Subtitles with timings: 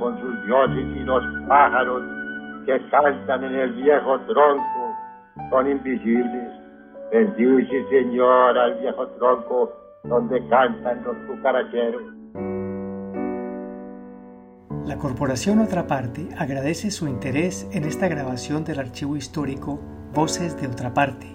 [0.00, 2.02] con sus dioses y los pájaros
[2.66, 4.96] que cantan en el viejo tronco
[5.50, 6.52] son invisibles.
[7.12, 9.72] Bendice, Señor, al viejo tronco
[10.04, 12.02] donde cantan los cucaracheros.
[14.86, 19.78] La Corporación Otra Parte agradece su interés en esta grabación del archivo histórico
[20.14, 21.26] Voces de Otra Parte.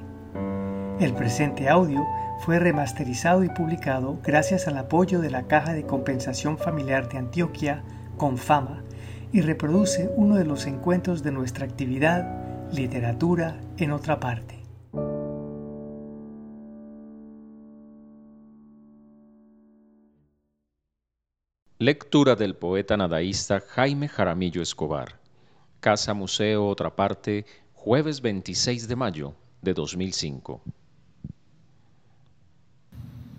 [0.99, 2.05] El presente audio
[2.39, 7.83] fue remasterizado y publicado gracias al apoyo de la Caja de Compensación Familiar de Antioquia,
[8.17, 8.83] Confama,
[9.31, 14.63] y reproduce uno de los encuentros de nuestra actividad Literatura en otra parte.
[21.77, 25.19] Lectura del poeta nadaísta Jaime Jaramillo Escobar.
[25.81, 30.63] Casa Museo Otra Parte, jueves 26 de mayo de 2005.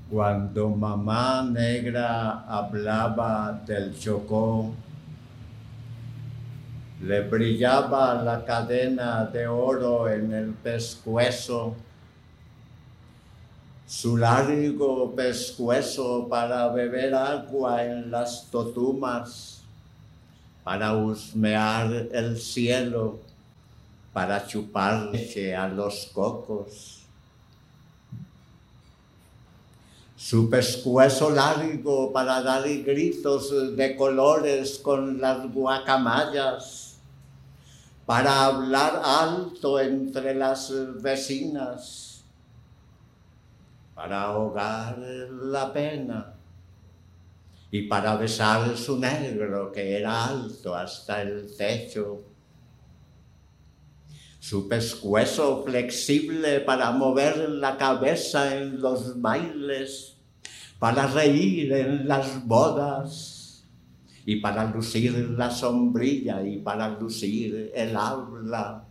[0.08, 4.72] Cuando mamá negra hablaba del Chocó,
[7.02, 11.74] le brillaba la cadena de oro en el pescuezo,
[13.84, 19.64] su largo pescuezo para beber agua en las totumas,
[20.62, 23.18] para husmear el cielo,
[24.12, 26.95] para chupar leche a los cocos
[30.28, 36.96] su pescuezo largo para dar gritos de colores con las guacamayas,
[38.04, 42.24] para hablar alto entre las vecinas,
[43.94, 46.34] para ahogar la pena
[47.70, 52.22] y para besar su negro que era alto hasta el techo.
[54.40, 60.15] Su pescuezo flexible para mover la cabeza en los bailes,
[60.78, 63.64] para reír en las bodas
[64.24, 68.84] y para lucir la sombrilla y para lucir el habla.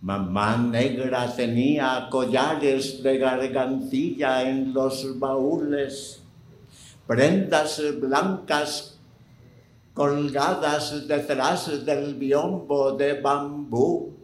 [0.00, 6.22] Mamá negra tenía collares de gargantilla en los baúles,
[7.06, 8.98] prendas blancas
[9.94, 14.15] colgadas detrás del biombo de bambú,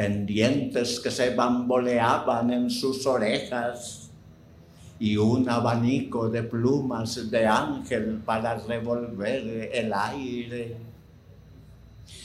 [0.00, 4.08] pendientes que se bamboleaban en sus orejas
[4.98, 10.78] y un abanico de plumas de ángel para revolver el aire.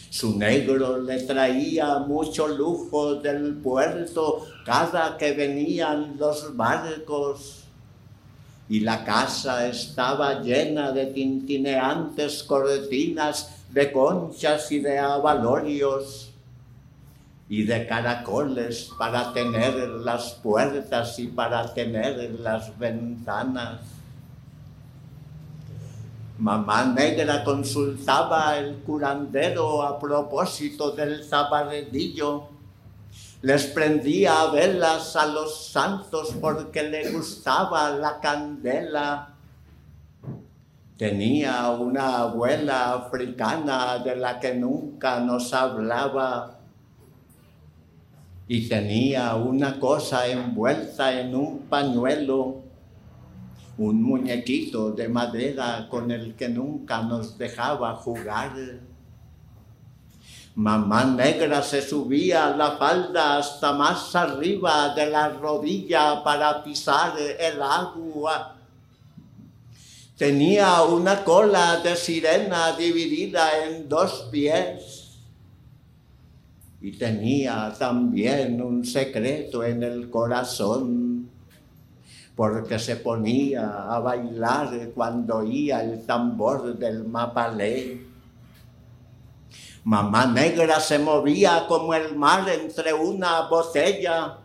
[0.09, 7.65] Su negro le traía mucho lujo del puerto cada que venían los barcos
[8.69, 16.31] y la casa estaba llena de tintineantes cortinas de conchas y de abalorios
[17.47, 23.81] y de caracoles para tener las puertas y para tener las ventanas.
[26.37, 32.55] Mamá negra consultaba el curandero a propósito del zaparedillo
[33.45, 39.35] les prendía velas a los santos porque le gustaba la candela.
[40.97, 46.54] Tenía una abuela africana de la que nunca nos hablaba
[48.47, 52.61] y tenía una cosa envuelta en un pañuelo,
[53.77, 58.53] un muñequito de madera con el que nunca nos dejaba jugar.
[60.55, 67.61] Mamá negra se subía la falda hasta más arriba de la rodilla para pisar el
[67.61, 68.55] agua.
[70.17, 75.04] Tenía una cola de sirena dividida en dos pies.
[76.81, 81.29] Y tenía también un secreto en el corazón,
[82.35, 88.15] porque se ponía a bailar cuando oía el tambor del mapalé
[89.85, 94.39] Mamá negra se movía como el mar entre una botella.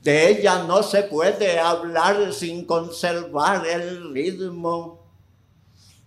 [0.00, 4.99] De ella no se puede hablar sin conservar el ritmo.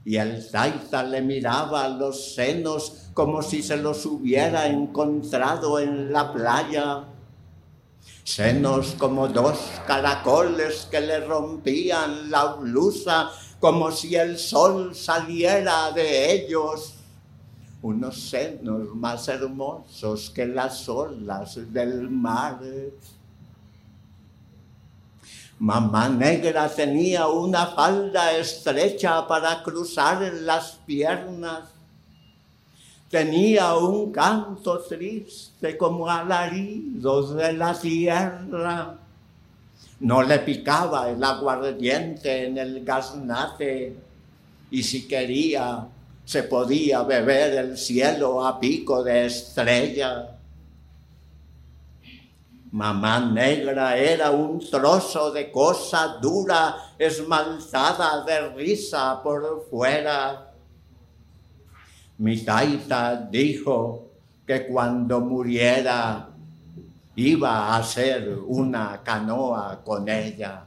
[0.05, 6.33] Y el taita le miraba los senos como si se los hubiera encontrado en la
[6.33, 7.05] playa.
[8.23, 16.33] Senos como dos caracoles que le rompían la blusa como si el sol saliera de
[16.33, 16.95] ellos
[17.83, 22.59] unos senos más hermosos que las olas del mar.
[25.63, 31.69] Mamá negra tenía una falda estrecha para cruzar las piernas.
[33.09, 38.97] Tenía un canto triste como alaridos de la tierra.
[40.01, 43.95] No le picaba el aguardiente en el gaznate
[44.69, 45.87] y si quería
[46.25, 50.27] se podía beber el cielo a pico de estrella.
[52.73, 60.51] Mamá negra era un trozo de cosa dura, esmaltada de risa por fuera.
[62.17, 64.09] Mi taita dijo
[64.47, 66.29] que cuando muriera
[67.15, 70.65] iba a hacer una canoa con ella.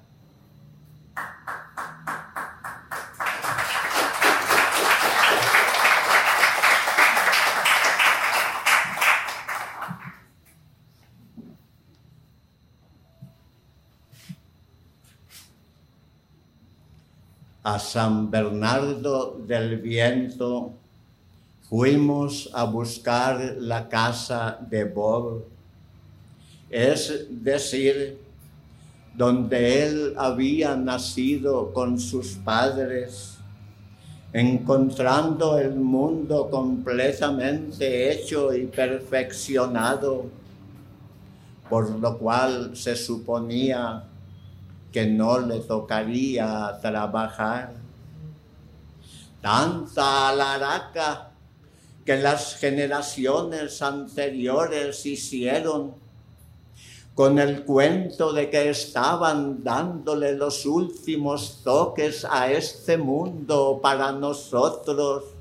[17.66, 20.72] A San Bernardo del Viento,
[21.68, 25.42] fuimos a buscar la casa de Bob,
[26.70, 28.20] es decir,
[29.16, 33.36] donde él había nacido con sus padres,
[34.32, 40.26] encontrando el mundo completamente hecho y perfeccionado,
[41.68, 44.04] por lo cual se suponía
[44.92, 47.74] que no le tocaría trabajar.
[49.40, 51.30] Tanta alaraca
[52.04, 55.94] que las generaciones anteriores hicieron
[57.14, 65.35] con el cuento de que estaban dándole los últimos toques a este mundo para nosotros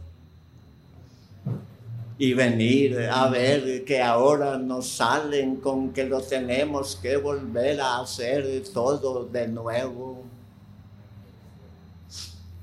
[2.17, 7.99] y venir a ver que ahora nos salen con que lo tenemos que volver a
[7.99, 10.23] hacer todo de nuevo.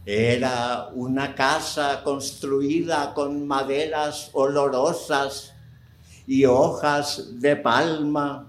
[0.06, 5.52] Era una casa construida con maderas olorosas
[6.26, 8.48] y hojas de palma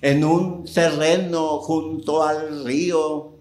[0.00, 3.34] en un terreno junto al río,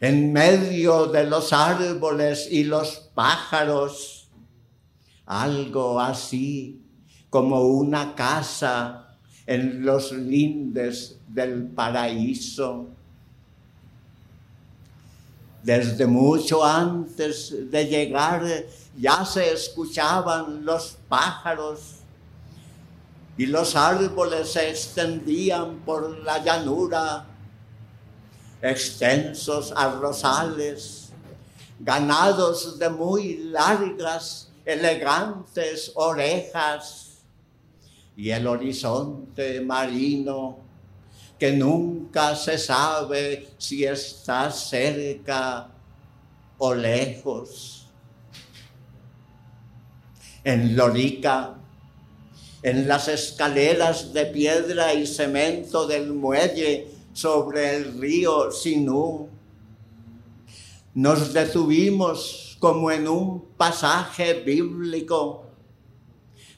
[0.00, 4.19] en medio de los árboles y los pájaros
[5.30, 6.82] algo así
[7.30, 9.16] como una casa
[9.46, 12.88] en los lindes del paraíso.
[15.62, 18.42] Desde mucho antes de llegar
[18.98, 21.98] ya se escuchaban los pájaros
[23.38, 27.24] y los árboles se extendían por la llanura,
[28.60, 31.10] extensos arrozales,
[31.78, 37.22] ganados de muy largas elegantes orejas
[38.16, 40.58] y el horizonte marino
[41.38, 45.68] que nunca se sabe si está cerca
[46.58, 47.86] o lejos.
[50.44, 51.54] En Lorica,
[52.62, 59.30] en las escaleras de piedra y cemento del muelle sobre el río Sinú,
[60.92, 65.46] nos detuvimos como en un pasaje bíblico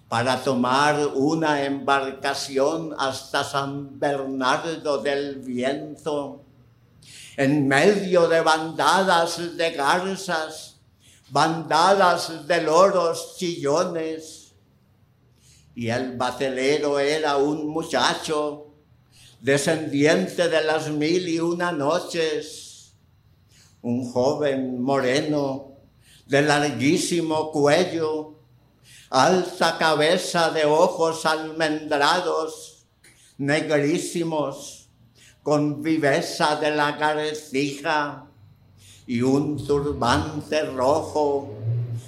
[0.09, 6.45] para tomar una embarcación hasta San Bernardo del Viento,
[7.37, 10.81] en medio de bandadas de garzas,
[11.31, 14.55] bandadas de loros chillones.
[15.75, 18.75] Y el batelero era un muchacho
[19.41, 22.93] descendiente de las mil y una noches,
[23.81, 25.72] un joven moreno
[26.33, 28.33] de larguísimo cuello,
[29.11, 32.87] alta cabeza de ojos almendrados,
[33.37, 34.89] negrísimos,
[35.43, 38.25] con viveza de la garcija
[39.07, 41.51] y un turbante rojo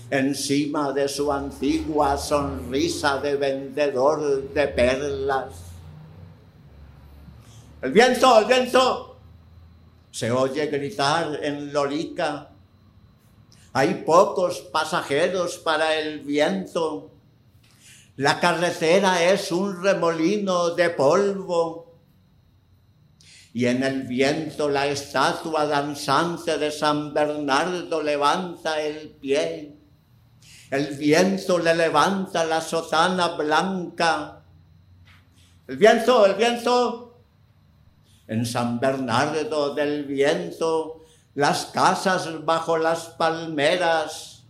[0.09, 5.53] encima de su antigua sonrisa de vendedor de perlas.
[7.83, 9.19] El viento, el viento.
[10.11, 12.54] Se oye gritar en Lorica
[13.77, 17.11] hay pocos pasajeros para el viento.
[18.15, 21.93] La carretera es un remolino de polvo.
[23.53, 29.77] Y en el viento la estatua danzante de San Bernardo levanta el pie.
[30.71, 34.41] El viento le levanta la sotana blanca.
[35.67, 37.19] El viento, el viento.
[38.29, 41.04] En San Bernardo del viento
[41.35, 44.45] las casas bajo las palmeras,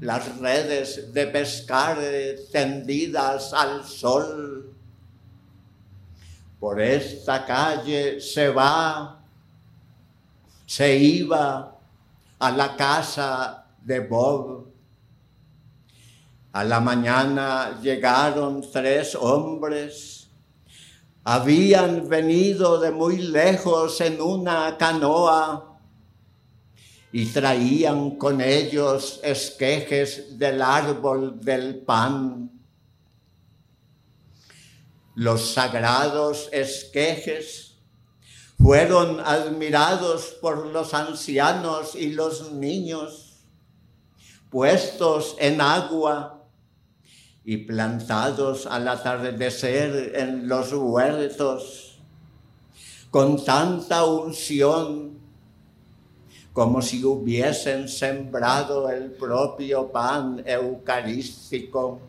[0.00, 1.98] las redes de pescar
[2.52, 4.72] tendidas al sol.
[6.60, 9.20] Por esta calle se va,
[10.66, 11.76] se iba
[12.38, 14.68] a la casa de Bob.
[16.52, 20.28] A la mañana llegaron tres hombres.
[21.24, 25.69] Habían venido de muy lejos en una canoa
[27.12, 32.50] y traían con ellos esquejes del árbol del pan.
[35.16, 37.74] Los sagrados esquejes
[38.58, 43.38] fueron admirados por los ancianos y los niños,
[44.50, 46.44] puestos en agua
[47.44, 51.98] y plantados al atardecer en los huertos,
[53.10, 55.19] con tanta unción
[56.52, 62.00] como si hubiesen sembrado el propio pan eucarístico.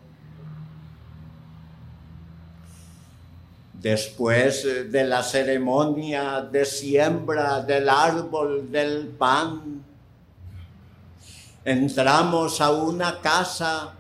[3.74, 9.84] Después de la ceremonia de siembra del árbol del pan,
[11.64, 13.94] entramos a una casa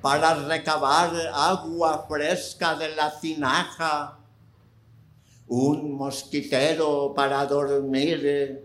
[0.00, 4.18] para recabar agua fresca de la tinaja,
[5.48, 8.63] un mosquitero para dormir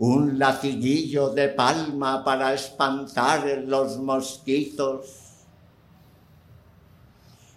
[0.00, 5.06] un latiguillo de palma para espantar los mosquitos.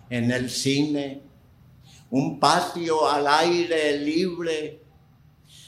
[0.09, 1.23] En el cine,
[2.09, 4.83] un patio al aire libre,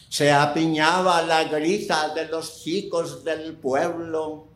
[0.10, 4.50] se apiñaba la grita de los chicos del pueblo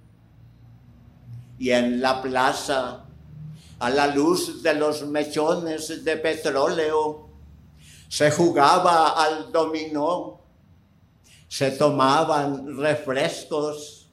[1.58, 3.06] y en la plaza,
[3.80, 7.30] a la luz de los mechones de petróleo,
[8.10, 10.39] se jugaba al dominó
[11.50, 14.08] se tomaban refrescos,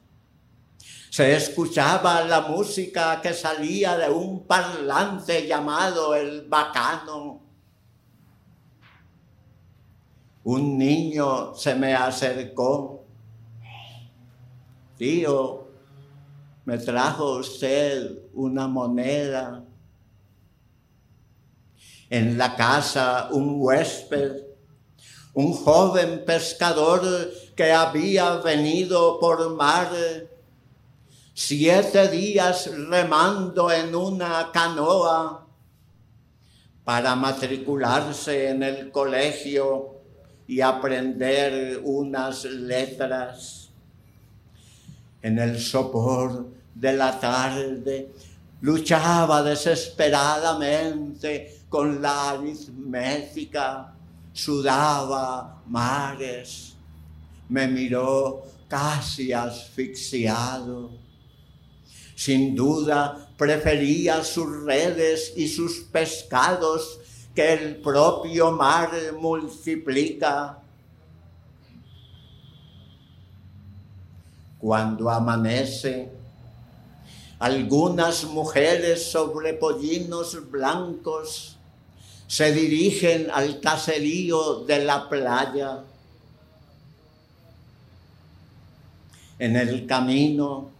[1.11, 7.41] se escuchaba la música que salía de un parlante llamado el bacano.
[10.43, 13.03] Un niño se me acercó.
[14.97, 15.67] Tío,
[16.65, 19.63] me trajo usted una moneda.
[22.09, 24.46] En la casa un huésped
[25.37, 29.91] un joven pescador que había venido por mar
[31.35, 35.45] siete días remando en una canoa
[36.83, 39.97] para matricularse en el colegio
[40.47, 43.69] y aprender unas letras.
[45.21, 48.11] En el sopor de la tarde
[48.61, 53.93] luchaba desesperadamente con la aritmética
[54.37, 56.75] sudaba mares,
[57.49, 60.91] me miró casi asfixiado.
[62.15, 66.99] Sin duda prefería sus redes y sus pescados
[67.33, 70.59] que el propio mar multiplica.
[74.59, 76.11] Cuando amanece,
[77.39, 81.56] algunas mujeres sobre pollinos blancos
[82.27, 85.83] se dirigen al caserío de la playa.
[89.39, 90.71] En el camino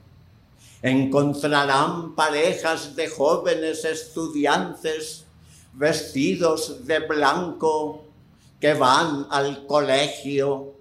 [0.81, 5.25] encontrarán parejas de jóvenes estudiantes
[5.73, 8.03] vestidos de blanco
[8.59, 10.73] que van al colegio.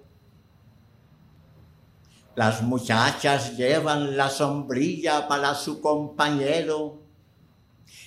[2.35, 7.06] Las muchachas llevan la sombrilla para su compañero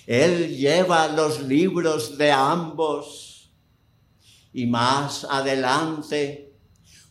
[0.05, 3.51] él lleva los libros de ambos
[4.53, 6.51] y más adelante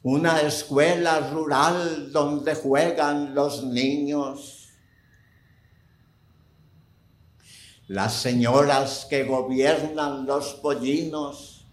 [0.03, 4.69] una escuela rural donde juegan los niños.
[7.87, 11.67] Las señoras que gobiernan los pollinos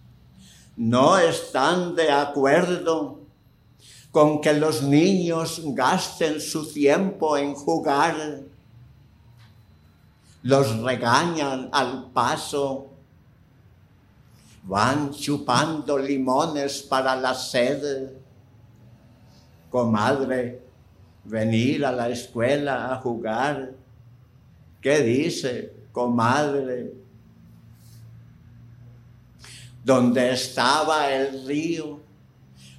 [0.75, 3.21] no están de acuerdo
[4.11, 8.41] con que los niños gasten su tiempo en jugar
[10.47, 12.87] los regañan al paso,
[14.63, 18.13] van chupando limones para la sed.
[19.69, 20.61] Comadre,
[21.25, 23.73] venir a la escuela a jugar.
[24.79, 26.93] ¿Qué dice, comadre?
[29.83, 31.99] Donde estaba el río,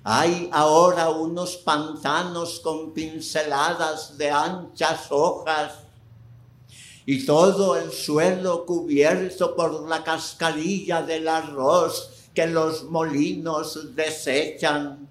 [0.05, 5.88] hay ahora unos pantanos con pinceladas de anchas hojas
[7.11, 15.09] y todo el suelo cubierto por la cascarilla del arroz que los molinos desechan.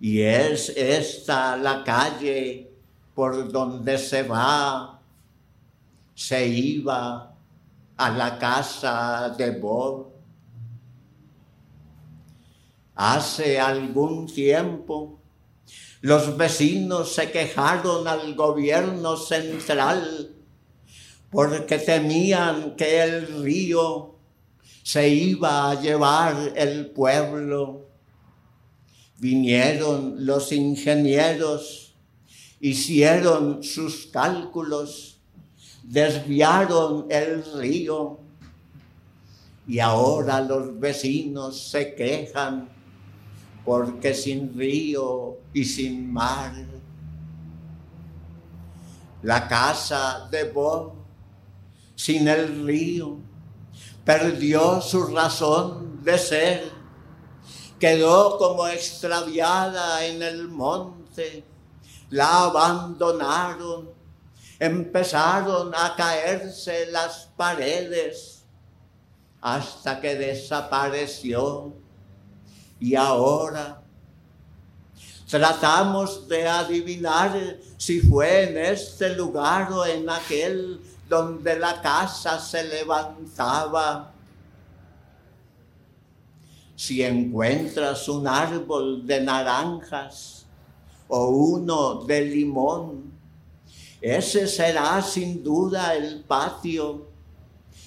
[0.00, 2.70] Y es esta la calle
[3.16, 5.00] por donde se va,
[6.14, 7.34] se iba
[7.96, 10.12] a la casa de Bob.
[12.94, 15.17] Hace algún tiempo
[16.00, 20.30] los vecinos se quejaron al gobierno central
[21.30, 24.14] porque temían que el río
[24.82, 27.88] se iba a llevar el pueblo.
[29.18, 31.94] Vinieron los ingenieros,
[32.60, 35.18] hicieron sus cálculos,
[35.82, 38.20] desviaron el río
[39.66, 42.77] y ahora los vecinos se quejan
[43.68, 46.54] porque sin río y sin mar.
[49.20, 50.94] La casa de Bob,
[51.94, 53.18] sin el río,
[54.06, 56.72] perdió su razón de ser
[57.78, 61.44] quedó como extraviada en el monte,
[62.08, 63.90] la abandonaron,
[64.58, 68.46] empezaron a caerse las paredes
[69.42, 71.86] hasta que desapareció
[72.80, 73.82] y ahora
[75.28, 82.64] tratamos de adivinar si fue en este lugar o en aquel donde la casa se
[82.64, 84.12] levantaba
[86.78, 90.46] si encuentras un árbol de naranjas
[91.08, 93.10] o uno de limón,
[94.00, 97.08] ese será sin duda el patio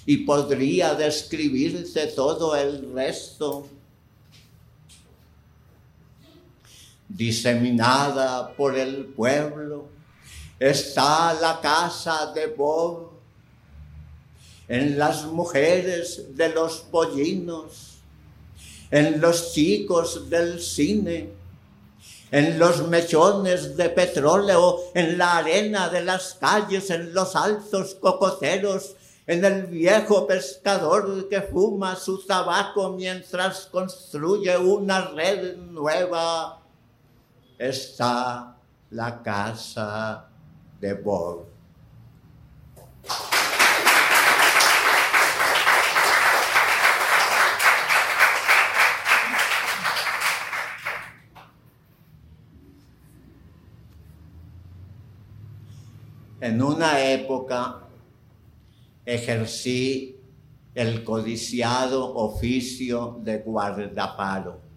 [0.05, 3.65] y podría describirte todo el resto.
[7.15, 9.87] Diseminada por el pueblo.
[10.59, 13.11] Está la casa de Bob,
[14.67, 17.91] en las mujeres de los pollinos
[18.91, 21.29] en los chicos del cine,
[22.29, 28.95] en los mechones de petróleo, en la arena de las calles, en los altos cocoteros,
[29.27, 36.60] en el viejo pescador que fuma su tabaco mientras construye una red nueva,
[37.61, 38.57] está
[38.89, 40.27] la casa
[40.79, 41.45] de Bob.
[56.39, 57.81] En una época
[59.05, 60.19] ejercí
[60.73, 64.70] el codiciado oficio de guardaparo.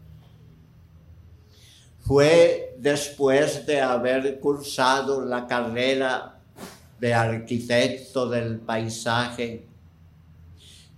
[2.07, 6.39] Fue después de haber cursado la carrera
[7.01, 9.67] de arquitecto del paisaje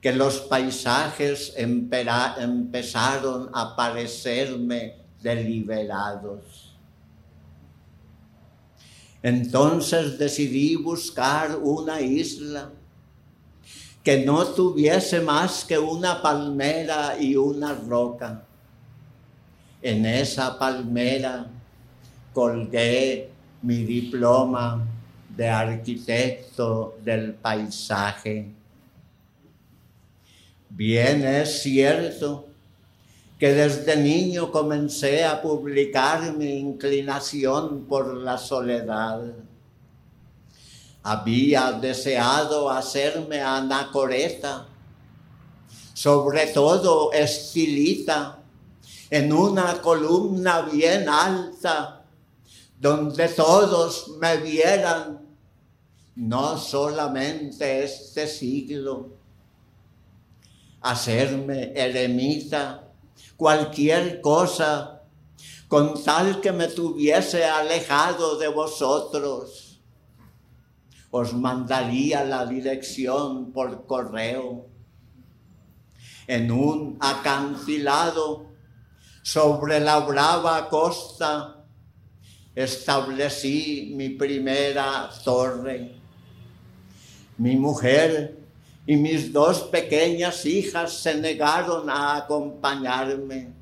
[0.01, 6.77] que los paisajes empezaron a parecerme deliberados.
[9.23, 12.71] Entonces decidí buscar una isla
[14.05, 18.46] que no tuviese más que una palmera y una roca.
[19.87, 21.47] En esa palmera
[22.35, 23.31] colgué
[23.63, 24.85] mi diploma
[25.29, 28.51] de arquitecto del paisaje.
[30.69, 32.49] Bien es cierto
[33.39, 39.21] que desde niño comencé a publicar mi inclinación por la soledad.
[41.05, 44.67] Había deseado hacerme anacoreta,
[45.95, 48.36] sobre todo estilita,
[49.11, 52.05] en una columna bien alta,
[52.79, 55.27] donde todos me vieran,
[56.17, 59.17] no solamente este siglo,
[60.81, 62.93] hacerme eremita
[63.37, 65.03] cualquier cosa
[65.69, 69.81] con tal que me tuviese alejado de vosotros.
[71.11, 74.67] Os mandaría la dirección por correo.
[76.27, 78.46] En un acantilado
[79.27, 81.57] sobre la brava costa
[82.55, 85.91] establecí mi primera torre.
[87.37, 88.39] Mi mujer
[88.87, 93.53] y mis dos pequeñas hijas se negaron a acompañarme.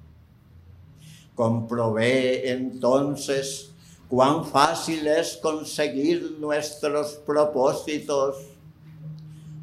[1.34, 3.70] Comprobé entonces
[4.06, 8.36] cuán fácil es conseguir nuestros propósitos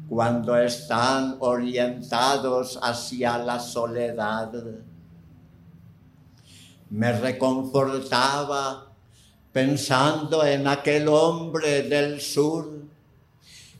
[0.08, 4.50] cuando están orientados hacia la soledad.
[6.92, 8.92] Me reconfortaba
[9.50, 12.68] pensando en aquel hombre del sur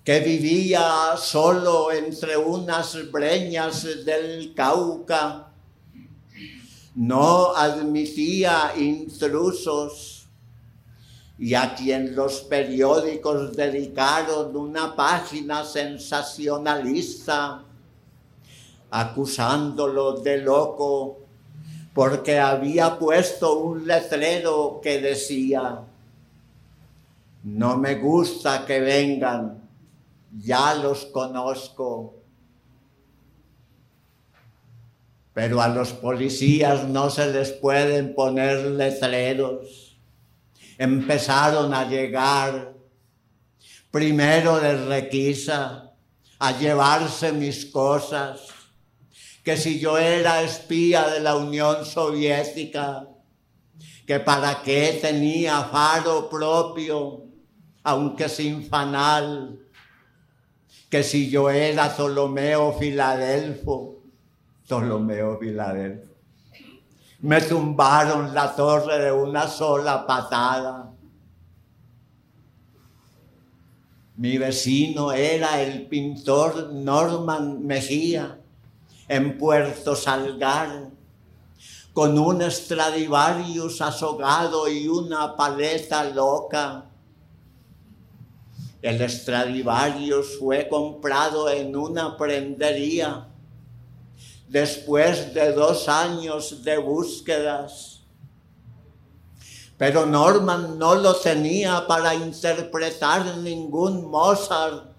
[0.02, 5.52] que vivía solo entre unas breñas del Cauca,
[6.94, 10.26] no admitía intrusos
[11.38, 17.62] y a quien los periódicos dedicaron una página sensacionalista
[18.90, 21.21] acusándolo de loco
[21.94, 25.80] porque había puesto un letrero que decía,
[27.44, 29.62] no me gusta que vengan
[30.38, 32.14] ya los conozco.
[35.34, 39.96] Pero a los policías no se les pueden poner letreros.
[40.78, 42.74] Empezaron a llegar,
[43.90, 45.92] primero de requisa,
[46.38, 48.48] a llevarse mis cosas,
[49.42, 53.08] que si yo era espía de la Unión Soviética,
[54.06, 57.24] que para qué tenía faro propio,
[57.82, 59.58] aunque sin fanal,
[60.88, 64.02] que si yo era Ptolomeo Filadelfo,
[64.64, 66.12] Ptolomeo Filadelfo,
[67.20, 70.92] me tumbaron la torre de una sola patada.
[74.16, 78.41] Mi vecino era el pintor Norman Mejía
[79.12, 80.88] en Puerto Salgar
[81.92, 86.86] con un Stradivarius azogado y una paleta loca.
[88.80, 93.28] El Stradivarius fue comprado en una prendería
[94.48, 98.00] después de dos años de búsquedas.
[99.76, 104.91] Pero Norman no lo tenía para interpretar ningún Mozart,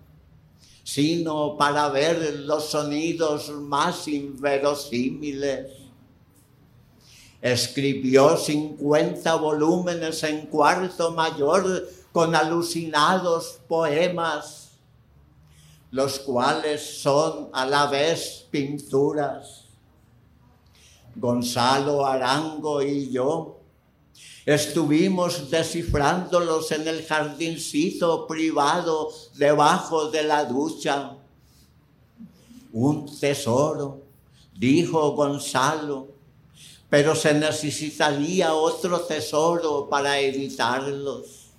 [0.84, 5.84] sino para ver los sonidos más inverosímiles
[7.44, 14.78] Escribió 50 volúmenes en cuarto mayor con alucinados poemas,
[15.92, 19.66] los cuales son a la vez pinturas.
[21.18, 23.60] Gonzalo Arango y yo
[24.46, 31.16] estuvimos descifrándolos en el jardincito privado debajo de la ducha.
[32.74, 34.04] Un tesoro,
[34.58, 36.10] dijo Gonzalo,
[36.90, 41.50] pero se necesitaría otro tesoro para editarlos.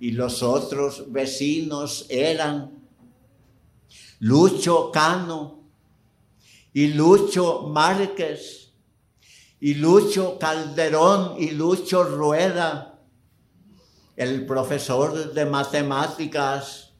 [0.00, 2.84] Y los otros vecinos eran
[4.20, 5.60] Lucho Cano
[6.72, 8.63] y Lucho Márquez
[9.64, 12.98] y Lucho Calderón y Lucho Rueda,
[14.14, 16.90] el profesor de matemáticas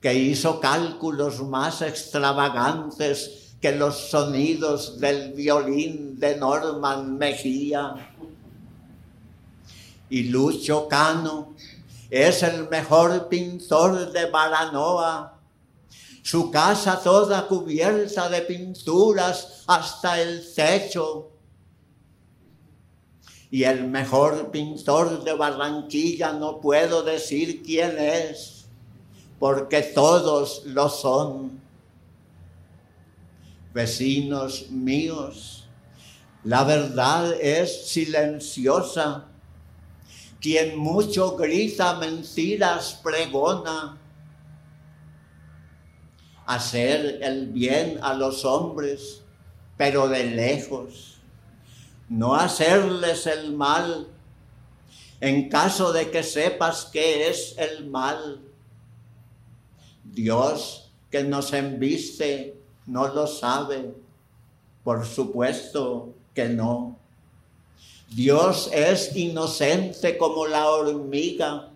[0.00, 8.14] que hizo cálculos más extravagantes que los sonidos del violín de Norman Mejía.
[10.08, 11.56] Y Lucho Cano
[12.08, 15.38] es el mejor pintor de Baranoa.
[16.22, 21.32] Su casa toda cubierta de pinturas hasta el techo.
[23.50, 28.66] Y el mejor pintor de Barranquilla no puedo decir quién es,
[29.38, 31.60] porque todos lo son
[33.72, 35.58] vecinos míos,
[36.44, 39.26] la verdad es silenciosa.
[40.40, 43.98] Quien mucho grita mentiras pregona.
[46.46, 49.22] Hacer el bien a los hombres,
[49.76, 51.17] pero de lejos.
[52.08, 54.08] No hacerles el mal
[55.20, 58.40] en caso de que sepas qué es el mal.
[60.04, 63.94] Dios que nos embiste no lo sabe.
[64.84, 66.96] Por supuesto que no.
[68.10, 71.68] Dios es inocente como la hormiga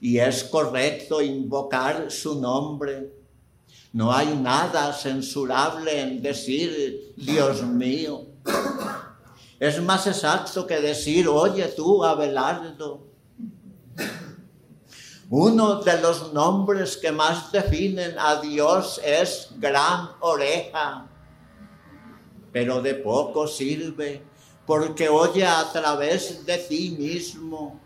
[0.00, 3.10] y es correcto invocar su nombre.
[3.92, 8.26] No hay nada censurable en decir, Dios mío.
[9.62, 13.06] Es más exacto que decir, oye tú, Abelardo.
[15.30, 21.06] Uno de los nombres que más definen a Dios es gran oreja,
[22.50, 24.24] pero de poco sirve
[24.66, 27.80] porque oye a través de ti mismo.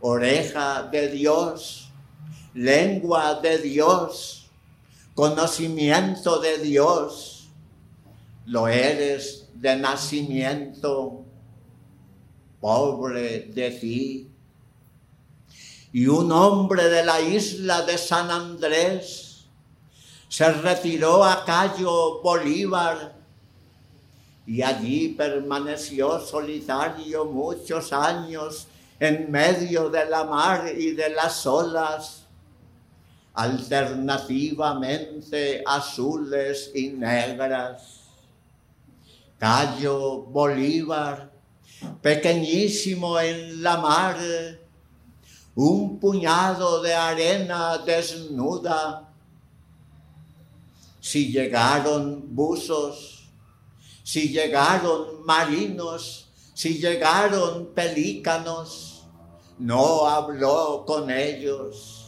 [0.00, 1.88] Oreja de Dios,
[2.52, 4.50] lengua de Dios,
[5.14, 7.48] conocimiento de Dios.
[8.44, 11.24] Lo eres de nacimiento,
[12.60, 14.28] pobre de ti
[15.92, 19.44] y un hombre de la isla de San Andrés
[20.28, 23.16] se retiró a Cayo Bolívar
[24.46, 28.68] y allí permaneció solitario muchos años
[29.00, 32.24] en medio de la mar y de las olas,
[33.34, 37.97] alternativamente azules y negras.
[39.38, 41.30] Cayo Bolívar,
[42.02, 44.16] pequeñísimo en la mar,
[45.54, 49.08] un puñado de arena desnuda.
[51.00, 53.28] Si llegaron buzos,
[54.02, 59.04] si llegaron marinos, si llegaron pelícanos,
[59.58, 62.06] no habló con ellos.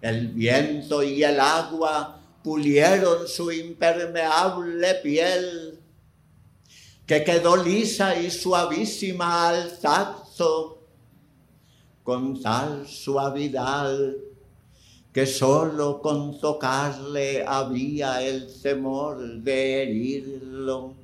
[0.00, 5.75] El viento y el agua pulieron su impermeable piel,
[7.06, 10.78] que quedó lisa y suavísima al tacto,
[12.02, 13.96] con tal suavidad
[15.12, 20.94] que solo con tocarle había el temor de herirlo.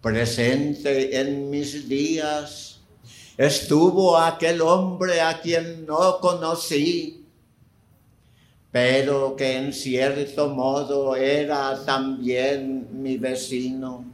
[0.00, 2.80] Presente en mis días
[3.36, 7.17] estuvo aquel hombre a quien no conocí,
[8.70, 14.04] pero que en cierto modo era también mi vecino.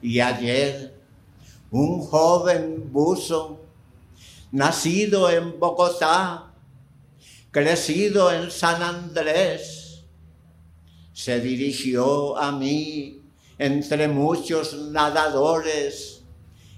[0.00, 0.94] Y ayer
[1.70, 3.60] un joven buzo,
[4.50, 6.50] nacido en Bogotá,
[7.50, 10.04] crecido en San Andrés,
[11.12, 13.20] se dirigió a mí
[13.58, 16.22] entre muchos nadadores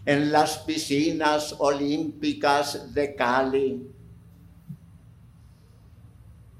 [0.07, 3.87] en las piscinas olímpicas de Cali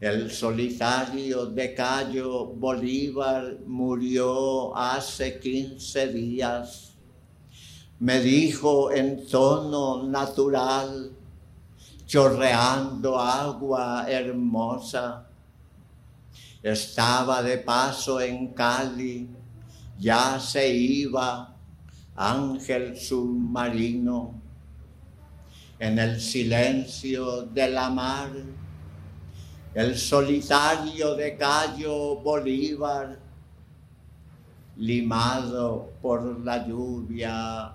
[0.01, 6.95] el solitario de Cayo Bolívar murió hace 15 días.
[7.99, 11.13] Me dijo en tono natural,
[12.07, 15.27] chorreando agua hermosa.
[16.63, 19.29] Estaba de paso en Cali,
[19.99, 21.55] ya se iba
[22.17, 24.41] ángel submarino.
[25.79, 28.31] En el silencio de la mar
[29.75, 33.19] el solitario de Cayo Bolívar,
[34.77, 37.75] limado por la lluvia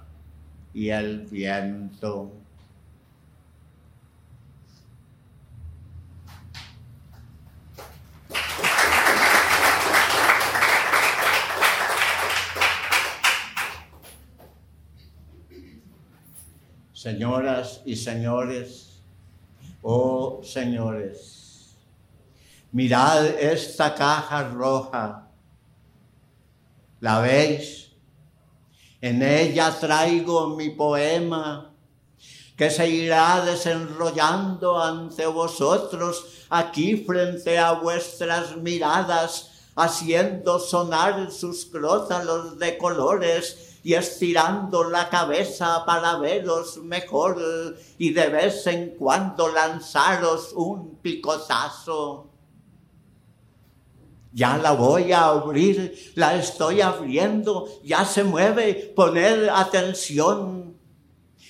[0.74, 2.32] y el viento.
[16.92, 19.00] Señoras y señores,
[19.84, 21.35] oh señores,
[22.76, 25.30] mirad esta caja roja.
[27.00, 27.94] ¿La veis?
[29.00, 31.72] En ella traigo mi poema
[32.58, 42.60] que se irá desenrollando ante vosotros aquí frente a vuestras miradas, haciendo sonar sus crótalos
[42.60, 47.42] de colores y estirando la cabeza para veros mejor
[47.98, 52.35] y de vez en cuando lanzaros un picotazo
[54.36, 60.76] ya la voy a abrir, la estoy abriendo, ya se mueve, poner atención.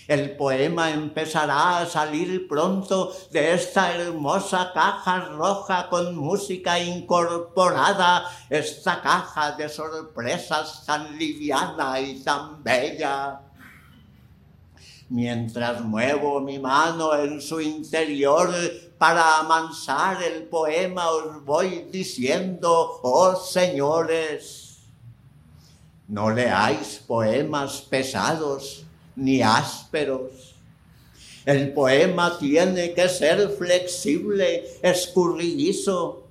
[0.07, 9.01] El poema empezará a salir pronto de esta hermosa caja roja con música incorporada, esta
[9.01, 13.41] caja de sorpresas tan liviana y tan bella.
[15.09, 18.53] Mientras muevo mi mano en su interior,
[18.97, 24.79] para amansar el poema os voy diciendo, oh señores,
[26.07, 30.55] no leáis poemas pesados ni ásperos.
[31.45, 36.27] El poema tiene que ser flexible, escurridizo,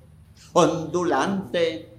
[0.53, 1.93] ondulante,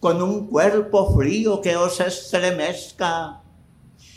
[0.00, 3.42] con un cuerpo frío que os estremezca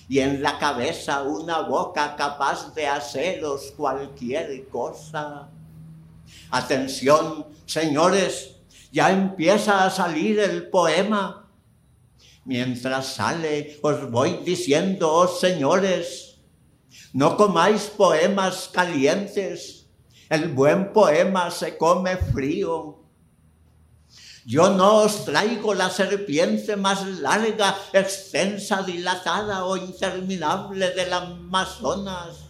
[0.07, 5.49] y en la cabeza una boca capaz de haceros cualquier cosa.
[6.52, 8.56] Atención, señores,
[8.91, 11.50] ya empieza a salir el poema.
[12.45, 16.38] Mientras sale, os voy diciendo, oh señores,
[17.12, 19.88] no comáis poemas calientes.
[20.30, 23.04] El buen poema se come frío.
[24.45, 32.44] Yo no os traigo la serpiente más larga, extensa, dilatada o interminable del Amazonas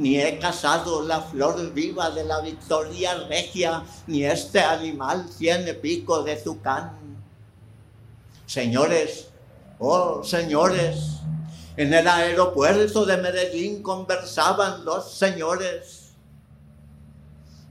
[0.00, 6.22] ni he casado la flor viva de la victoria regia, ni este animal tiene pico
[6.22, 6.92] de tucán.
[8.46, 9.28] Señores,
[9.78, 11.18] oh señores,
[11.76, 16.14] en el aeropuerto de Medellín conversaban dos señores.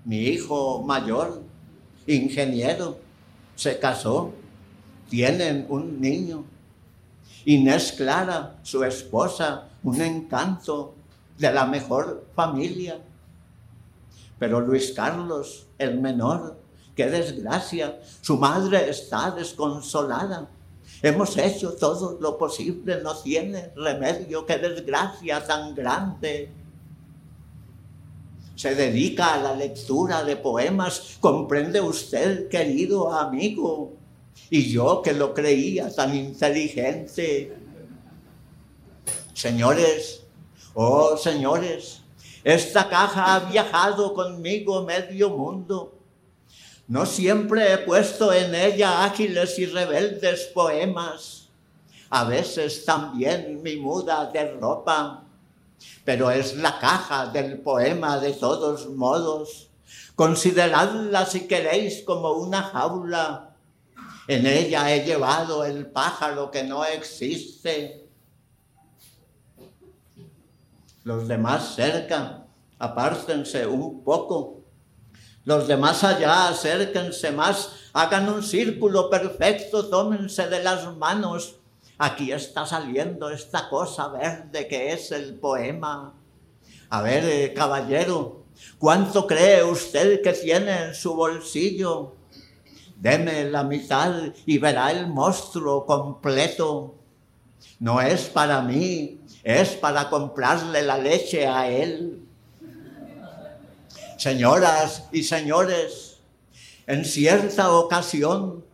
[0.06, 1.42] Mi hijo mayor,
[2.06, 3.00] ingeniero,
[3.56, 4.34] se casó,
[5.10, 6.46] tienen un niño.
[7.46, 10.94] Inés Clara, su esposa, un encanto,
[11.40, 13.00] de la mejor familia.
[14.38, 16.60] Pero Luis Carlos, el menor,
[16.96, 20.50] qué desgracia, su madre está desconsolada.
[21.02, 26.52] Hemos hecho todo lo posible, no tiene remedio, qué desgracia tan grande.
[28.56, 33.94] Se dedica a la lectura de poemas, comprende usted, querido amigo,
[34.50, 37.56] y yo que lo creía tan inteligente.
[39.34, 40.19] Señores,
[40.82, 42.00] Oh, señores,
[42.42, 45.94] esta caja ha viajado conmigo medio mundo.
[46.88, 51.50] No siempre he puesto en ella ágiles y rebeldes poemas,
[52.10, 55.26] a veces también mi muda de ropa,
[56.06, 59.68] pero es la caja del poema de todos modos.
[60.16, 63.54] Consideradla si queréis como una jaula.
[64.30, 68.09] En ella he llevado el pájaro que no existe.
[71.10, 72.46] Los demás cerca,
[72.78, 74.60] apártense un poco
[75.44, 81.56] los de más allá, acérquense más, hagan un círculo perfecto, tómense de las manos.
[81.98, 86.14] Aquí está saliendo esta cosa verde que es el poema.
[86.92, 88.44] A ver, eh, caballero,
[88.78, 92.18] ¿cuánto cree usted que tiene en su bolsillo?
[92.98, 94.14] Deme la mitad
[94.46, 96.94] y verá el monstruo completo.
[97.80, 102.26] No es para mí, es para comprarle la leche a él.
[104.18, 106.18] Señoras y señores,
[106.86, 108.66] en cierta ocasión,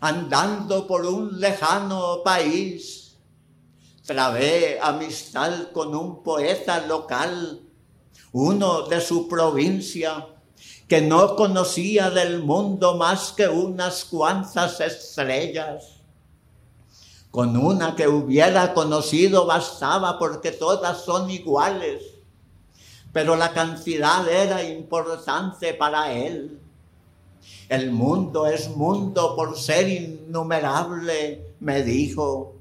[0.00, 3.16] andando por un lejano país,
[4.04, 7.62] trabé amistad con un poeta local,
[8.32, 10.26] uno de su provincia,
[10.88, 16.01] que no conocía del mundo más que unas cuantas estrellas.
[17.32, 22.12] Con una que hubiera conocido bastaba porque todas son iguales
[23.12, 26.58] pero la cantidad era importante para él.
[27.68, 32.56] El mundo es mundo por ser innumerable, me dijo.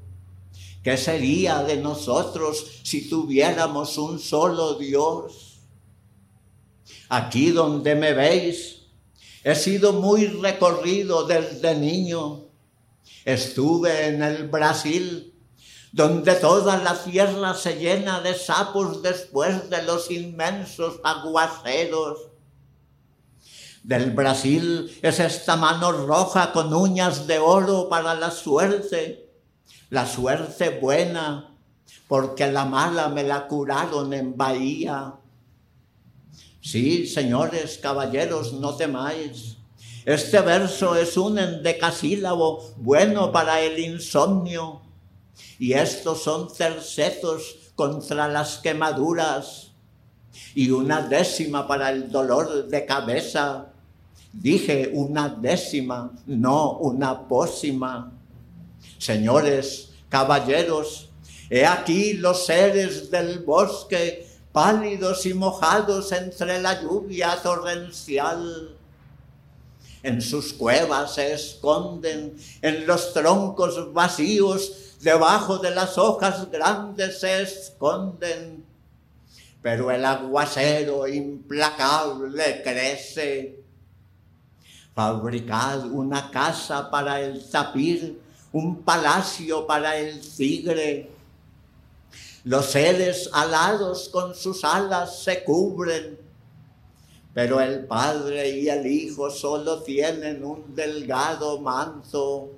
[0.83, 5.59] ¿Qué sería de nosotros si tuviéramos un solo Dios?
[7.07, 8.87] Aquí donde me veis,
[9.43, 12.45] he sido muy recorrido desde niño.
[13.25, 15.31] Estuve en el Brasil
[15.91, 22.29] donde toda la tierra se llena de sapos después de los inmensos aguaceros.
[23.83, 29.29] Del Brasil es esta mano roja con uñas de oro para la suerte,
[29.89, 31.55] la suerte buena,
[32.07, 35.15] porque la mala me la curaron en Bahía.
[36.61, 39.57] Sí, señores, caballeros, no temáis.
[40.05, 44.81] Este verso es un endecasílabo bueno para el insomnio
[45.59, 49.73] y estos son tercetos contra las quemaduras
[50.55, 53.67] y una décima para el dolor de cabeza.
[54.33, 58.11] Dije una décima, no una pócima.
[58.97, 61.09] Señores, caballeros,
[61.47, 68.80] he aquí los seres del bosque, pálidos y mojados entre la lluvia torrencial.
[70.03, 77.41] En sus cuevas se esconden, en los troncos vacíos debajo de las hojas grandes se
[77.41, 78.63] esconden,
[79.61, 83.59] pero el aguacero implacable crece.
[84.93, 88.19] Fabricad una casa para el tapir,
[88.51, 91.09] un palacio para el tigre.
[92.43, 96.17] Los seres alados con sus alas se cubren,
[97.33, 102.51] pero el Padre y el Hijo solo tienen un delgado manto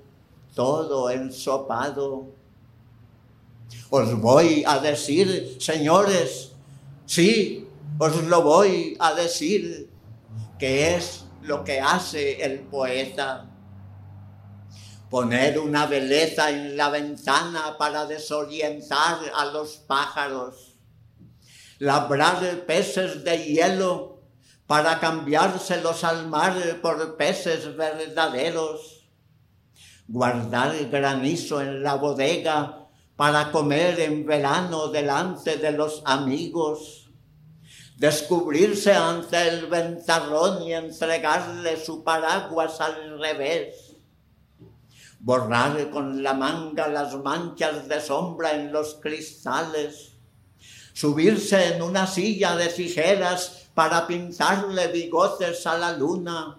[0.54, 2.26] todo ensopado.
[3.90, 6.52] Os voy a decir, señores,
[7.06, 9.90] sí, os lo voy a decir,
[10.58, 13.50] que es lo que hace el poeta.
[15.10, 20.74] Poner una veleta en la ventana para desorientar a los pájaros.
[21.78, 24.13] Labrar peces de hielo
[24.66, 29.08] para cambiárselos al mar por peces verdaderos.
[30.06, 37.10] Guardar granizo en la bodega para comer en verano delante de los amigos,
[37.96, 43.96] descubrirse ante el ventarrón y entregarle su paraguas al revés,
[45.20, 50.16] borrar con la manga las manchas de sombra en los cristales,
[50.92, 56.56] subirse en una silla de tijeras para pintarle bigotes a la luna,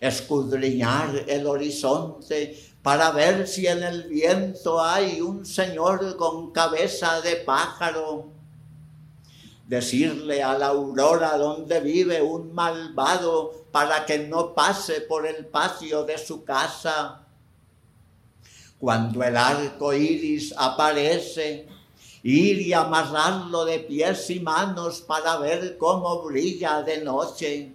[0.00, 7.36] escudriñar el horizonte para ver si en el viento hay un señor con cabeza de
[7.36, 8.26] pájaro.
[9.68, 16.04] Decirle a la aurora donde vive un malvado para que no pase por el patio
[16.04, 17.20] de su casa.
[18.78, 21.68] Cuando el arco iris aparece,
[22.22, 27.72] ir y amarrarlo de pies y manos para ver cómo brilla de noche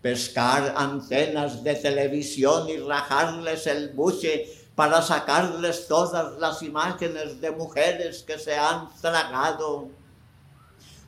[0.00, 8.22] pescar antenas de televisión y rajarles el buche para sacarles todas las imágenes de mujeres
[8.22, 9.88] que se han tragado.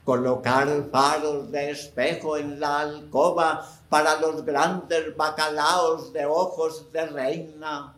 [0.05, 7.95] colocar faros de espejo en la alcoba para los grandes bacalaos de ojos de reina,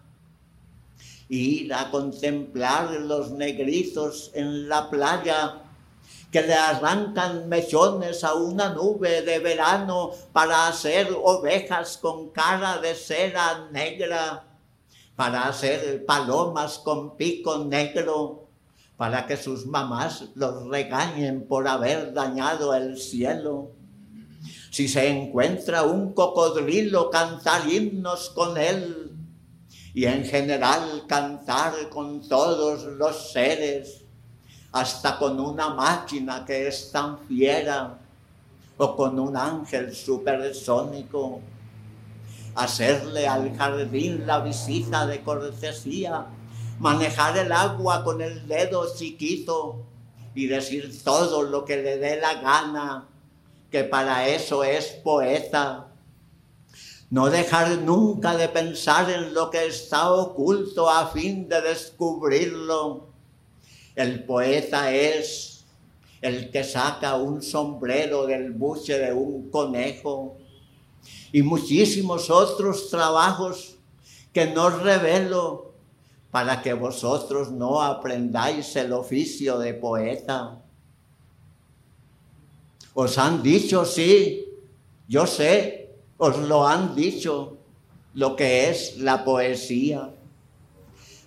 [1.28, 5.60] ir a contemplar los negritos en la playa
[6.30, 12.94] que le arrancan mechones a una nube de verano para hacer ovejas con cara de
[12.94, 14.44] cera negra,
[15.14, 18.48] para hacer palomas con pico negro,
[18.96, 23.70] para que sus mamás los regañen por haber dañado el cielo.
[24.72, 29.03] Si se encuentra un cocodrilo, cantar himnos con él
[29.94, 34.02] y en general cantar con todos los seres
[34.72, 37.96] hasta con una máquina que es tan fiera
[38.76, 41.40] o con un ángel supersónico,
[42.56, 46.26] hacerle al jardín la visita de cortesía,
[46.80, 49.86] manejar el agua con el dedo chiquito
[50.34, 53.06] y decir todo lo que le dé la gana,
[53.70, 55.86] que para eso es poeta.
[57.10, 63.14] No dejar nunca de pensar en lo que está oculto a fin de descubrirlo
[63.94, 65.64] el poeta es
[66.20, 70.36] el que saca un sombrero del buche de un conejo
[71.32, 73.76] y muchísimos otros trabajos
[74.32, 75.74] que no revelo
[76.30, 80.60] para que vosotros no aprendáis el oficio de poeta.
[82.94, 84.44] Os han dicho, sí,
[85.06, 85.83] yo sé,
[86.18, 87.56] os lo han dicho,
[88.14, 90.10] lo que es la poesía.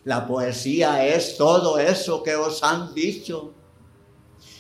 [0.04, 3.54] La poesía es todo eso que os han dicho.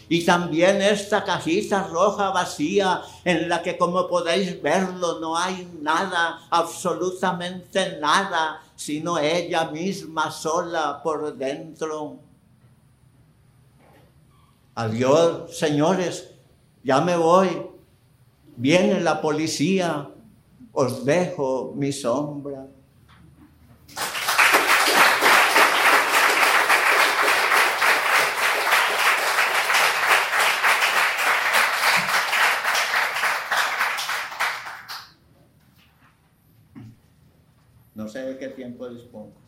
[0.10, 6.48] Y también esta cajita roja vacía en la que como podéis verlo no hay nada,
[6.50, 12.20] absolutamente nada, sino ella misma sola por dentro.
[14.76, 16.30] Adiós, señores,
[16.84, 17.68] ya me voy.
[18.56, 20.10] Viene la policía,
[20.80, 22.68] os dejo mi sombra.
[37.96, 39.47] No sé de qué tiempo dispongo.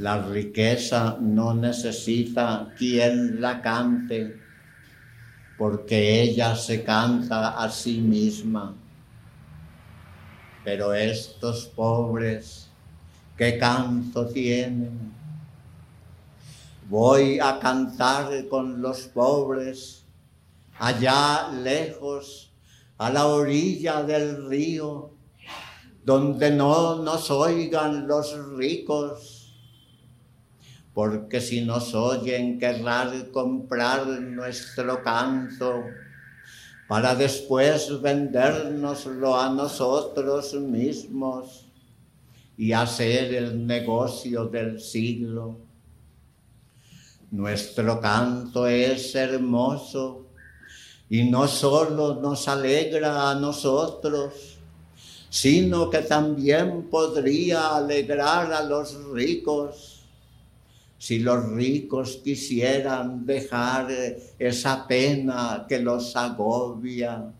[0.00, 4.34] La riqueza no necesita quien la cante,
[5.58, 8.74] porque ella se canta a sí misma.
[10.64, 12.70] Pero estos pobres,
[13.36, 15.12] ¿qué canto tienen?
[16.88, 20.06] Voy a cantar con los pobres
[20.78, 22.50] allá lejos,
[22.96, 25.10] a la orilla del río,
[26.02, 29.39] donde no nos oigan los ricos
[30.94, 35.84] porque si nos oyen querrán comprar nuestro canto
[36.88, 41.66] para después vendérnoslo a nosotros mismos
[42.56, 45.56] y hacer el negocio del siglo.
[47.30, 50.26] Nuestro canto es hermoso
[51.08, 54.58] y no solo nos alegra a nosotros,
[55.28, 59.99] sino que también podría alegrar a los ricos
[61.00, 63.88] si los ricos quisieran dejar
[64.38, 67.32] esa pena que los agobia.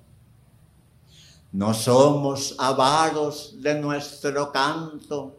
[1.53, 5.37] No somos avaros de nuestro canto,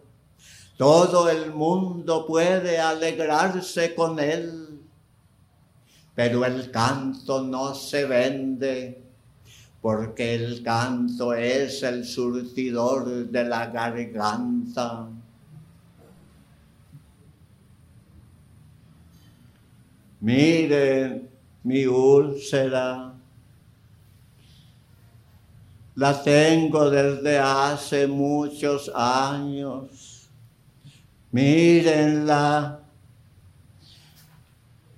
[0.78, 4.80] todo el mundo puede alegrarse con él,
[6.14, 9.02] pero el canto no se vende,
[9.82, 15.10] porque el canto es el surtidor de la garganta.
[20.22, 21.30] Miren
[21.64, 23.14] mi úlcera.
[25.96, 30.30] La tengo desde hace muchos años.
[31.32, 32.80] Mírenla.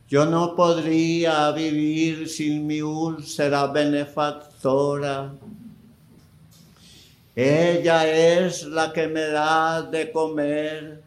[0.10, 5.32] Yo no podría vivir sin mi úlcera benefactora.
[7.36, 11.03] Ella es la que me da de comer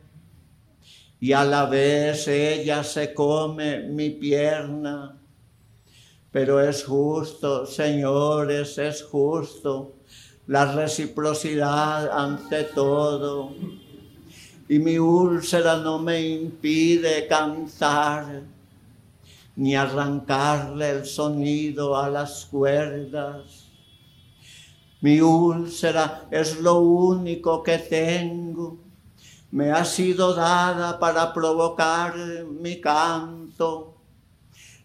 [1.21, 5.19] y a la vez ella se come mi pierna.
[6.31, 9.95] Pero es justo, señores, es justo
[10.47, 13.55] la reciprocidad ante todo.
[14.69, 18.43] Y mi úlcera no me impide cantar
[19.57, 23.67] ni arrancarle el sonido a las cuerdas.
[25.01, 28.86] Mi úlcera es lo único que tengo.
[29.51, 33.95] Me ha sido dada para provocar mi canto.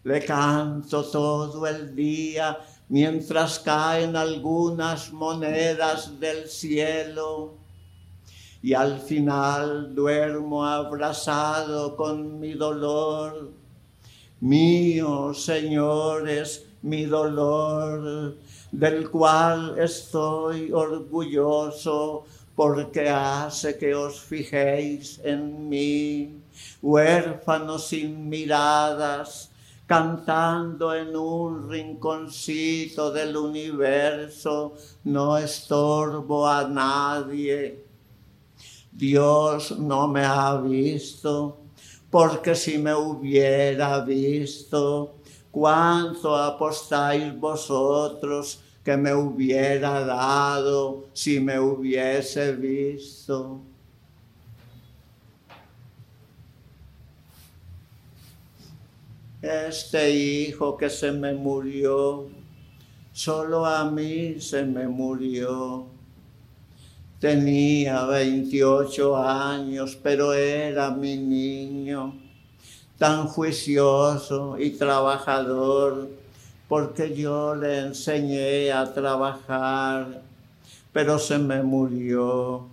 [0.04, 2.58] Le canto todo el día
[2.88, 7.54] mientras caen algunas monedas del cielo.
[8.62, 13.62] Y al final duermo abrazado con mi dolor
[14.42, 18.34] Mío, señores, mi dolor,
[18.72, 26.42] del cual estoy orgulloso, porque hace que os fijéis en mí,
[26.82, 29.50] huérfanos sin miradas,
[29.86, 34.74] cantando en un rinconcito del universo,
[35.04, 37.84] no estorbo a nadie.
[38.90, 41.58] Dios no me ha visto,
[42.10, 45.14] porque si me hubiera visto,
[45.50, 53.60] cuánto apostáis vosotros que me hubiera dado si me hubiese visto.
[59.40, 62.28] Este hijo que se me murió,
[63.12, 65.92] solo a mí se me murió
[67.22, 72.20] Tenía 28 años, pero era mi niño,
[72.98, 76.10] tan juicioso y trabajador,
[76.72, 80.22] porque yo le enseñé a trabajar,
[80.90, 82.66] pero se me murió.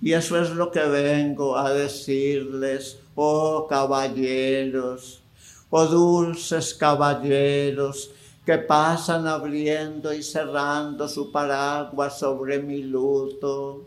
[0.00, 5.20] Y eso es lo que vengo a decirles, oh caballeros,
[5.68, 8.10] oh dulces caballeros,
[8.46, 13.84] que pasan abriendo y cerrando su paraguas sobre mi luto.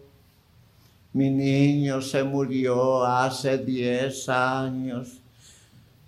[1.13, 5.21] Mi niño se murió hace diez años,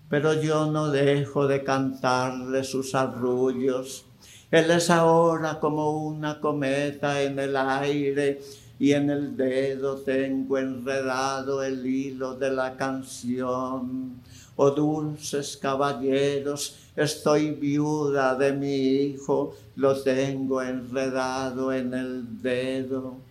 [0.10, 4.06] pero yo no dejo de cantarle sus arrullos.
[4.52, 8.42] Él es ahora como una cometa en el aire
[8.80, 14.22] y en el dedo tengo enredado el hilo de la canción.
[14.56, 23.29] Oh dulces caballeros, estoy viuda de mi hijo, lo tengo enredado en el dedo.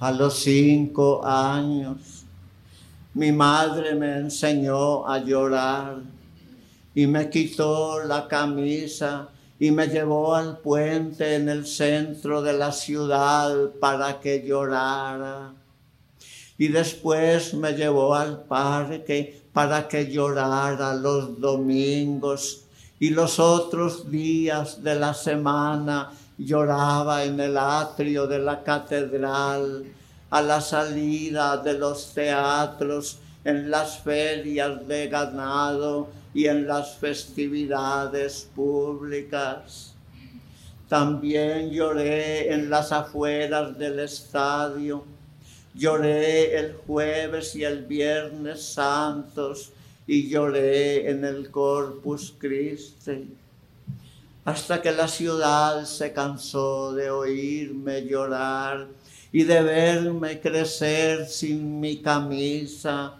[0.00, 2.24] A los cinco años,
[3.12, 5.98] mi madre me enseñó a llorar
[6.94, 9.28] y me quitó la camisa
[9.58, 15.52] y me llevó al puente en el centro de la ciudad para que llorara.
[16.56, 22.64] Y después me llevó al parque para que llorara los domingos
[22.98, 26.10] y los otros días de la semana
[26.44, 29.84] lloraba en el atrio de la catedral,
[30.30, 38.48] a la salida de los teatros, en las ferias de ganado y en las festividades
[38.54, 39.94] públicas.
[40.88, 45.04] También lloré en las afueras del estadio
[45.74, 49.70] Lloré el jueves y el viernes santos
[50.04, 53.36] y lloré en el Corpus Christi,
[54.44, 58.88] hasta que la ciudad se cansó de oírme llorar
[59.32, 63.14] y de verme crecer sin mi camisa.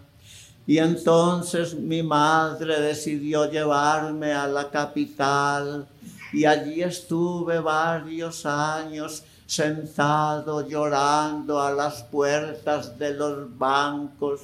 [0.67, 5.87] Y entonces mi madre decidió llevarme a la capital
[6.33, 14.41] y allí estuve varios años sentado llorando a las puertas de los bancos,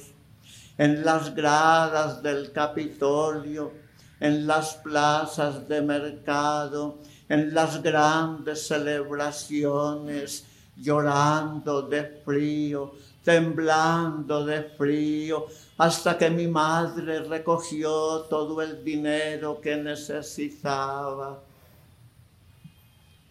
[0.76, 3.72] en las gradas del Capitolio,
[4.20, 6.98] en las plazas de mercado,
[7.28, 10.44] en las grandes celebraciones,
[10.76, 12.92] llorando de frío,
[13.24, 15.46] temblando de frío,
[15.76, 21.40] hasta que mi madre recogió todo el dinero que necesitaba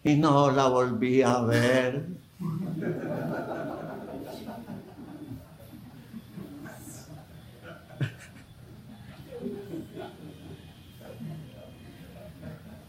[0.04, 2.06] y no la volví a ver.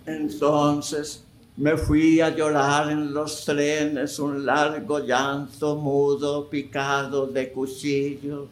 [0.10, 1.24] Entonces
[1.56, 8.48] me fui a llorar en los trenes un largo llanto mudo picado de cuchillos.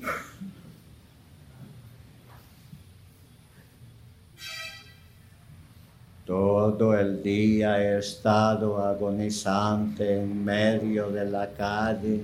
[6.26, 12.24] Todo el día he estado agonizante en medio de la calle,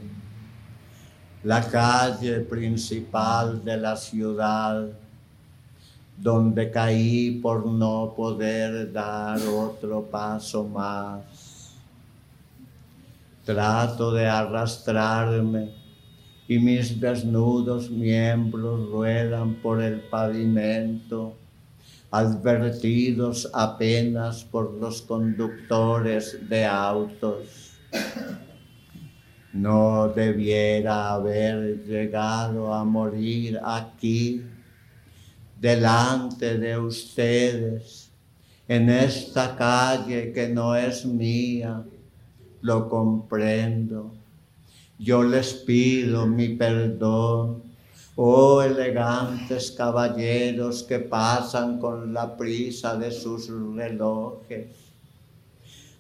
[1.44, 4.90] la calle principal de la ciudad,
[6.18, 11.76] donde caí por no poder dar otro paso más.
[13.46, 15.74] Trato de arrastrarme
[16.48, 21.36] y mis desnudos miembros ruedan por el pavimento
[22.14, 27.72] advertidos apenas por los conductores de autos.
[29.52, 34.44] No debiera haber llegado a morir aquí,
[35.64, 38.12] delante de ustedes,
[38.68, 41.82] en esta calle que no es mía,
[42.62, 44.12] lo comprendo.
[45.00, 47.64] Yo les pido mi perdón
[48.16, 54.68] Oh elegantes caballeros que pasan con la prisa de sus relojes.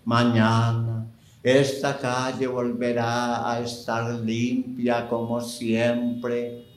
[0.03, 1.07] Mañana
[1.41, 6.72] esta calle volverá a estar limpia como siempre,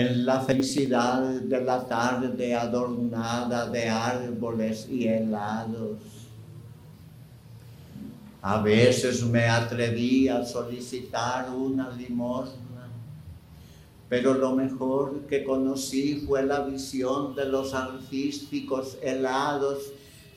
[0.00, 5.98] en la felicidad de la tarde adornada de árboles y helados.
[8.42, 12.68] A veces me atreví a solicitar una limosna
[14.08, 19.92] pero lo mejor que conocí fue la visión de los artísticos helados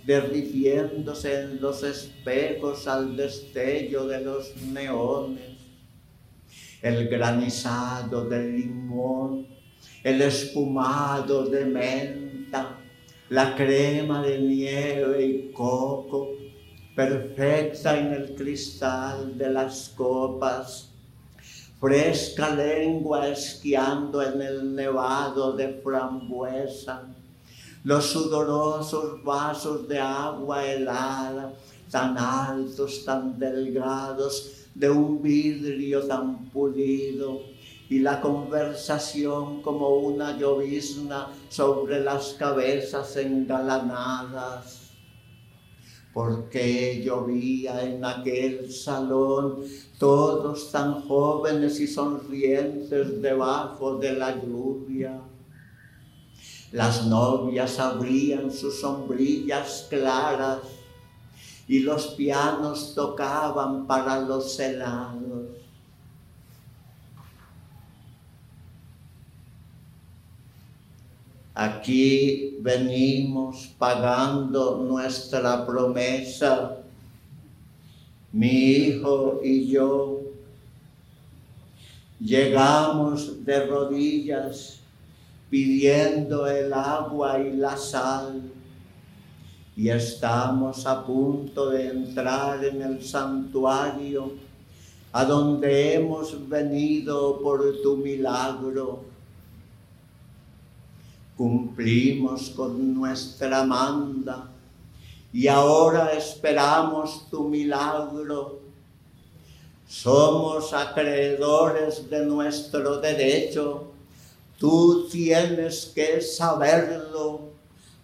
[0.05, 5.57] derritiéndose en los espejos al destello de los neones,
[6.81, 9.47] el granizado de limón,
[10.03, 12.77] el espumado de menta,
[13.29, 16.29] la crema de nieve y coco,
[16.95, 20.91] perfecta en el cristal de las copas
[21.81, 27.07] fresca lengua esquiando en el nevado de frambuesa,
[27.83, 31.51] los sudorosos vasos de agua helada,
[31.89, 37.41] tan altos, tan delgados, de un vidrio tan pulido,
[37.91, 44.81] y la conversación como una llovizna sobre las cabezas engalanadas
[46.13, 49.63] porque llovía en aquel salón,
[49.97, 55.21] todos tan jóvenes y sonrientes debajo de la lluvia.
[56.71, 60.59] Las novias abrían sus sombrillas claras
[61.67, 65.30] y los pianos tocaban para los helados.
[71.61, 76.77] Aquí venimos pagando nuestra promesa,
[78.31, 80.21] mi hijo y yo.
[82.19, 84.79] Llegamos de rodillas
[85.51, 88.41] pidiendo el agua y la sal
[89.77, 94.31] y estamos a punto de entrar en el santuario
[95.11, 99.10] a donde hemos venido por tu milagro
[101.41, 104.47] cumplimos con nuestra manda
[105.33, 108.59] y ahora esperamos tu milagro.
[109.87, 113.91] Somos acreedores de nuestro derecho.
[114.59, 117.53] Tú tienes que saberlo.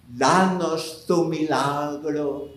[0.10, 2.50] Danos tu milagro.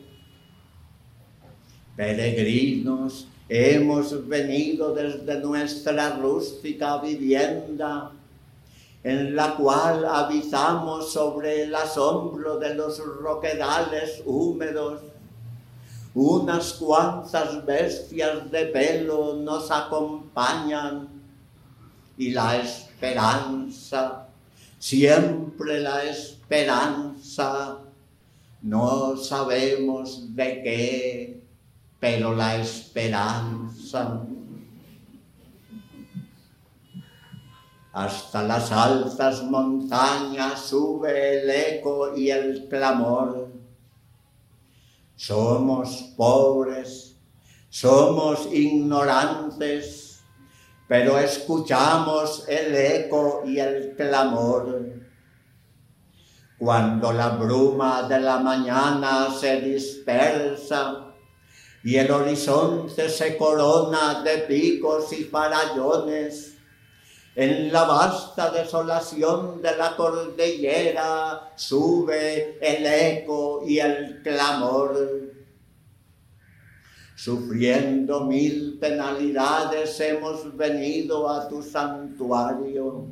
[1.95, 8.13] Peregrinos, hemos venido desde nuestra rústica vivienda
[9.03, 15.01] en la cual habitamos sobre el asombro de los roquedales húmedos.
[16.13, 21.09] Unas cuantas bestias de pelo nos acompañan
[22.19, 24.27] y la esperanza,
[24.79, 27.79] siempre la esperanza,
[28.63, 31.43] no sabemos de qué,
[31.99, 34.21] pero la esperanza
[37.93, 43.53] Hasta las altas montañas sube el eco y el clamor.
[45.17, 47.17] Somos pobres,
[47.69, 50.21] somos ignorantes,
[50.87, 55.01] pero escuchamos el eco y el clamor.
[56.59, 61.07] Cuando la bruma de la mañana se dispersa
[61.83, 66.50] y el horizonte se corona de picos y farallones,
[67.35, 75.31] en la vasta desolación de la cordillera sube el eco y el clamor.
[77.15, 83.07] Sufriendo mil penalidades hemos venido a tu santuario.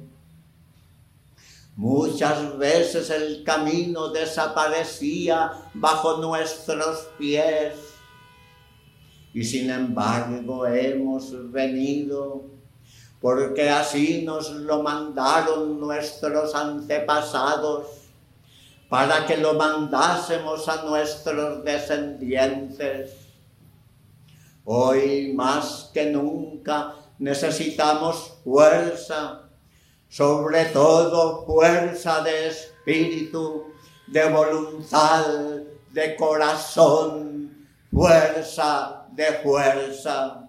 [1.77, 7.75] Muchas veces el camino desaparecía bajo nuestros pies
[9.33, 12.58] y sin embargo hemos venido
[13.21, 17.87] porque así nos lo mandaron nuestros antepasados
[18.89, 23.11] para que lo mandásemos a nuestros descendientes.
[24.65, 29.43] Hoy más que nunca necesitamos fuerza,
[30.09, 33.67] sobre todo fuerza de espíritu,
[34.07, 35.27] de voluntad,
[35.91, 40.48] de corazón, fuerza de fuerza.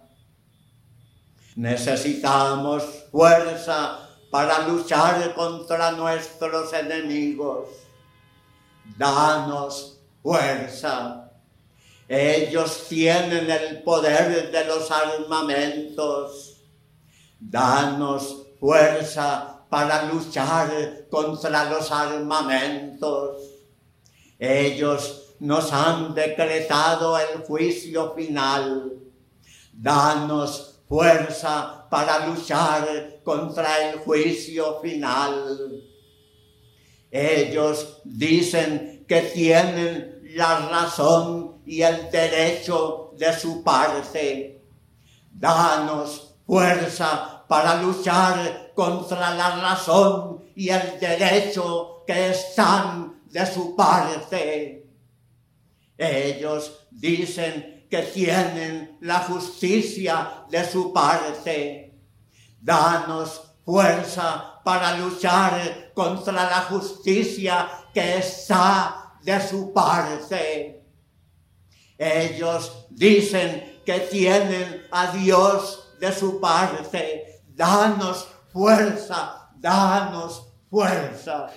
[1.60, 3.99] Necesitamos fuerza
[4.32, 7.68] para luchar contra nuestros enemigos.
[8.97, 11.30] Danos fuerza.
[12.07, 16.62] Ellos tienen el poder de los armamentos.
[17.38, 23.36] Danos fuerza para luchar contra los armamentos.
[24.39, 28.93] Ellos nos han decretado el juicio final.
[29.74, 35.83] Danos fuerza para luchar contra el juicio final.
[37.11, 44.63] Ellos dicen que tienen la razón y el derecho de su parte.
[45.31, 54.87] Danos fuerza para luchar contra la razón y el derecho que están de su parte.
[55.95, 61.97] Ellos dicen que tienen la justicia de su parte.
[62.61, 70.83] Danos fuerza para luchar contra la justicia que está de su parte.
[71.97, 77.41] Ellos dicen que tienen a Dios de su parte.
[77.47, 81.49] Danos fuerza, danos fuerza.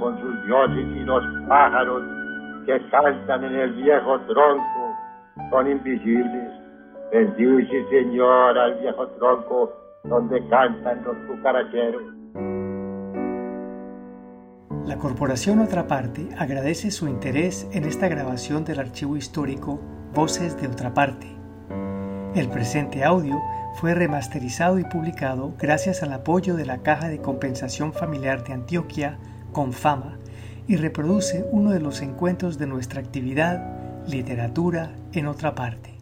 [0.00, 2.02] Con sus dioses y los pájaros
[2.66, 4.96] que cantan en el viejo tronco
[5.50, 6.50] son invisibles.
[7.12, 9.72] Bendice, Señor, al viejo tronco
[10.04, 12.02] donde cantan los cucaracheros.
[14.86, 19.80] La Corporación Otra Parte agradece su interés en esta grabación del archivo histórico
[20.14, 21.33] Voces de Otra Parte.
[22.34, 23.40] El presente audio
[23.74, 29.18] fue remasterizado y publicado gracias al apoyo de la Caja de Compensación Familiar de Antioquia
[29.52, 30.18] con fama
[30.66, 35.93] y reproduce uno de los encuentros de nuestra actividad Literatura en otra parte.